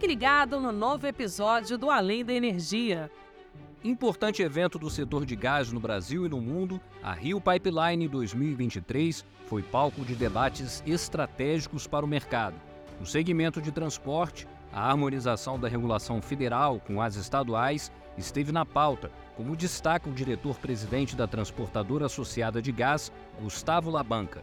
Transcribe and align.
Fique 0.00 0.14
ligado 0.14 0.58
no 0.58 0.72
novo 0.72 1.06
episódio 1.06 1.76
do 1.76 1.90
Além 1.90 2.24
da 2.24 2.32
Energia. 2.32 3.10
Importante 3.84 4.42
evento 4.42 4.78
do 4.78 4.88
setor 4.88 5.26
de 5.26 5.36
gás 5.36 5.70
no 5.70 5.78
Brasil 5.78 6.24
e 6.24 6.28
no 6.30 6.40
mundo, 6.40 6.80
a 7.02 7.12
Rio 7.12 7.38
Pipeline 7.38 8.08
2023 8.08 9.26
foi 9.44 9.62
palco 9.62 10.02
de 10.02 10.14
debates 10.14 10.82
estratégicos 10.86 11.86
para 11.86 12.02
o 12.02 12.08
mercado. 12.08 12.54
No 12.98 13.04
segmento 13.04 13.60
de 13.60 13.70
transporte, 13.70 14.48
a 14.72 14.88
harmonização 14.88 15.60
da 15.60 15.68
regulação 15.68 16.22
federal 16.22 16.80
com 16.80 17.02
as 17.02 17.16
estaduais 17.16 17.92
esteve 18.16 18.52
na 18.52 18.64
pauta, 18.64 19.12
como 19.36 19.54
destaca 19.54 20.08
o 20.08 20.14
diretor-presidente 20.14 21.14
da 21.14 21.26
Transportadora 21.26 22.06
Associada 22.06 22.62
de 22.62 22.72
Gás, 22.72 23.12
Gustavo 23.38 23.90
Labanca. 23.90 24.42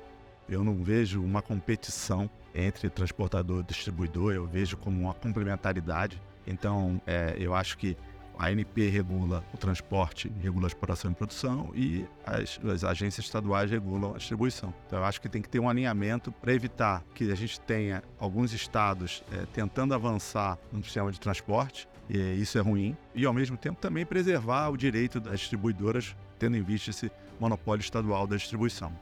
Eu 0.50 0.64
não 0.64 0.84
vejo 0.84 1.21
uma 1.23 1.41
competição 1.41 2.29
entre 2.55 2.89
transportador 2.89 3.61
e 3.61 3.64
distribuidor, 3.64 4.34
eu 4.34 4.47
vejo 4.47 4.77
como 4.77 5.00
uma 5.02 5.14
complementaridade. 5.14 6.21
Então, 6.46 7.01
é, 7.05 7.36
eu 7.38 7.54
acho 7.54 7.78
que 7.78 7.97
a 8.39 8.47
ANP 8.47 8.89
regula 8.89 9.43
o 9.54 9.57
transporte, 9.57 10.32
regula 10.41 10.68
a 10.68 10.69
exploração 10.69 11.11
e 11.11 11.15
produção 11.15 11.71
e 11.74 12.05
as, 12.25 12.60
as, 12.64 12.83
agências 12.83 13.25
estaduais 13.25 13.71
regulam 13.71 14.14
a 14.14 14.18
distribuição. 14.18 14.74
Então, 14.86 15.00
eu 15.00 15.05
acho 15.05 15.19
que 15.19 15.28
tem 15.28 15.41
que 15.41 15.50
ter 15.50 15.60
um 15.60 15.68
alinhamento 15.68 16.32
para 16.32 16.54
evitar 16.54 17.04
que 17.16 17.32
a 17.32 17.36
gente 17.36 17.60
tenha 17.61 18.04
alguns 18.19 18.54
estados 18.54 19.24
é, 19.32 19.46
tentando 19.54 19.93
avançar 19.93 20.57
no 20.71 20.83
sistema 20.83 21.11
de 21.11 21.19
transporte, 21.19 21.88
e 22.10 22.18
isso 22.36 22.57
é 22.57 22.61
ruim, 22.61 22.96
e 23.14 23.25
ao 23.25 23.33
mesmo 23.33 23.57
tempo 23.57 23.82
também 23.82 24.05
preservar 24.05 24.69
o 24.69 24.77
direito 24.77 25.19
das 25.19 25.39
distribuidoras, 25.39 26.16
tendo 26.39 26.55
em 26.55 26.61
vista 26.61 26.91
esse 26.91 27.11
monopólio 27.39 27.82
estadual 27.82 28.25
da 28.27 28.36
distribuição. 28.36 28.93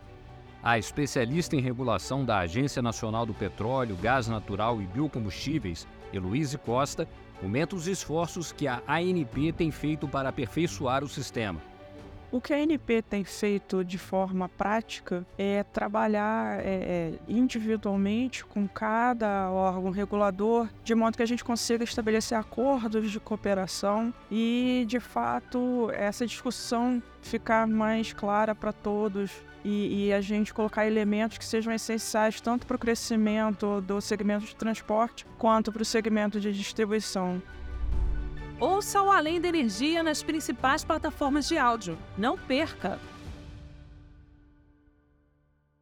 A 0.66 0.80
especialista 0.80 1.56
em 1.56 1.60
regulação 1.60 2.26
da 2.26 2.40
Agência 2.40 2.82
Nacional 2.82 3.24
do 3.24 3.36
Petróleo, 3.36 3.96
Gás 4.02 4.28
Natural 4.28 4.82
e 4.82 4.88
Biocombustíveis, 4.88 5.88
Heloíse 6.12 6.58
Costa, 6.58 7.08
comenta 7.40 7.76
os 7.76 7.86
esforços 7.86 8.52
que 8.52 8.68
a 8.68 8.82
ANP 8.88 9.52
tem 9.56 9.70
feito 9.70 10.08
para 10.08 10.30
aperfeiçoar 10.30 11.04
o 11.04 11.08
sistema. 11.08 11.62
O 12.32 12.42
que 12.42 12.54
a 12.54 12.58
ANP 12.58 13.02
tem 13.10 13.24
feito 13.24 13.84
de 13.84 13.98
forma 13.98 14.50
prática 14.50 15.26
é 15.38 15.64
trabalhar 15.64 16.60
é, 16.60 16.64
é, 16.66 17.14
individualmente 17.28 18.44
com 18.44 18.68
cada 18.68 19.50
órgão 19.52 19.92
regulador, 19.92 20.68
de 20.84 20.94
modo 20.96 21.16
que 21.16 21.24
a 21.24 21.28
gente 21.28 21.44
consiga 21.44 21.84
estabelecer 21.84 22.38
acordos 22.38 23.12
de 23.12 23.20
cooperação 23.20 24.14
e, 24.30 24.86
de 24.88 25.00
fato, 25.00 25.90
essa 25.94 26.26
discussão 26.26 27.02
ficar 27.22 27.68
mais 27.68 28.12
clara 28.12 28.54
para 28.54 28.74
todos 28.74 29.32
e, 29.64 30.08
e, 30.08 30.14
a 30.14 30.22
gente 30.22 30.54
colocar 30.54 30.86
elementos 30.86 31.40
que 31.40 31.46
sejam 31.46 31.74
essenciais 31.74 32.40
tanto 32.40 32.68
para 32.68 32.76
o 32.76 32.80
crescimento 32.80 33.82
do 33.82 34.00
segmento 34.00 34.46
de 34.46 34.56
transporte 34.56 35.26
quanto 35.40 35.72
para 35.72 35.82
o 35.82 35.86
segmento 35.86 36.40
de 36.40 36.54
distribuição. 36.54 37.42
Ouça 38.60 39.02
o 39.02 39.12
Além 39.12 39.42
da 39.42 39.50
Energia 39.50 40.02
nas 40.02 40.24
principais 40.24 40.84
plataformas 40.84 41.48
de 41.48 41.58
áudio. 41.58 41.98
Não 42.18 42.38
perca! 42.38 42.98